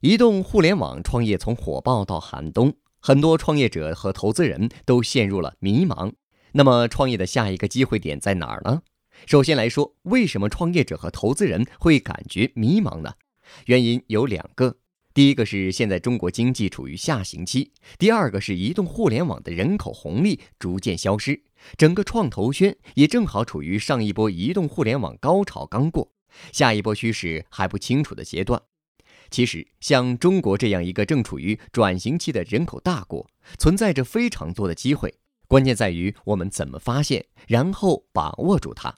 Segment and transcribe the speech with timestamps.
[0.00, 6.14] 移动互联网创业从火爆到寒冬，很多创业者和投资人都陷入了迷茫。
[6.52, 8.80] 那么，创业的下一个机会点在哪儿呢？
[9.26, 13.12] 首先来说，为什么创业者和投资人会感觉迷茫呢？
[13.66, 14.78] 原因有两个：
[15.12, 21.42] 第一个是现在中国经济处于下行期；第二个是移动互联网的人口红利逐渐消失，
[21.76, 26.10] 整个创投圈也正好处于上一波移动互联网高潮刚过，
[26.52, 28.62] 下一波趋势还不清楚的阶段。
[29.30, 35.14] 其实，像中国这样一个正处于转型期的人口大国，存在着非常多的机会。
[35.46, 38.94] 关键在于我们怎么发现，然后把握住它。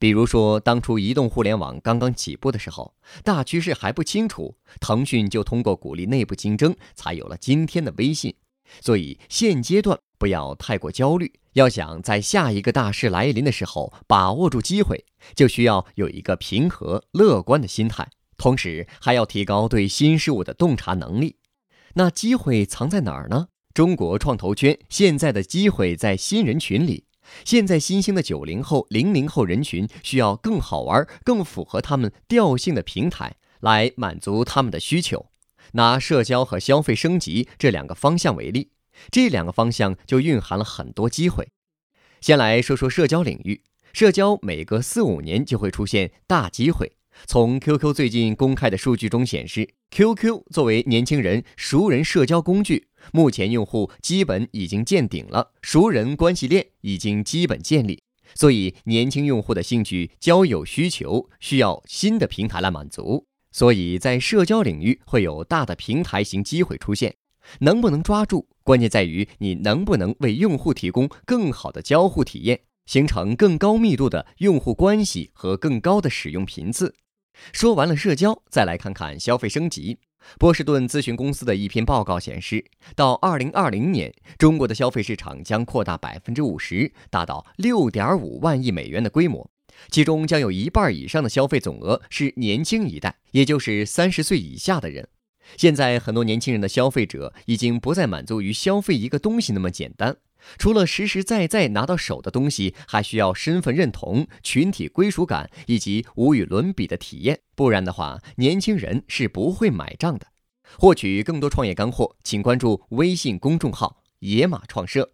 [0.00, 8.34] 比如说，当初移动互联网刚刚起步的时候，大趋势还不清楚，腾讯就通过鼓励内部竞争，才有了今天的微信。
[8.80, 18.08] 所以，现阶段不要太过焦虑，要想在下一个大势来临的时候把握住机会，就需要有一个平和乐观的心态。
[18.38, 21.36] 同时还要提高对新事物的洞察能力。
[21.94, 23.48] 那机会藏在哪儿呢？
[23.74, 27.04] 中国创投圈现在的机会在新人群里。
[27.44, 35.26] 现在新兴的九零后、零零后人群需要更好玩、更符合他们调性的平台来满足他们的需求。
[35.72, 38.70] 拿社交和消费升级这两个方向为例，
[39.10, 41.48] 这两个方向就蕴含了很多机会。
[42.22, 46.92] 先来说说社交领域，社交每隔四五年就会出现大机会。
[47.26, 58.02] 从 QQ 最近公开的数据中显示，QQ 作为年轻人熟人社交工具，目前用户基本已经见顶了，熟人关系链已经基本建立，
[58.34, 67.16] 所以年轻用户的兴趣交友需求需要新的平台来满足，所以在社交领域会有大的平台型机会出现，
[67.60, 76.94] 能不能抓住，关键在于你能不能为用户提供更好的交互体验，形成更高密度的用户关系和更高的使用频次。
[77.52, 79.98] 说完了社交，再来看看消费升级。
[80.38, 89.50] 波士顿咨询公司的一篇报告显示，到二零二零年，中国的消费市场将扩大百分之五十，达到六点五万亿美元的规模，
[89.90, 95.08] 其中将有一半以上的消费总额是年轻一代，也就是三十岁以下的人。
[95.56, 100.18] 现在很多年轻人的消费者已经不再满足于消费一个东西那么简单。
[100.58, 110.26] 除了实实在在拿到手的东西，还需要身份认同、群体归属感以及无与伦比的体验，不然的话，年轻人是不会买账的。
[110.78, 115.10] 获取更多创业干货，请关注微信公众号“野马创社”。